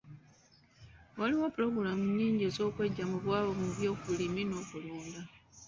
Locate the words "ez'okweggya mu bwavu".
2.49-3.51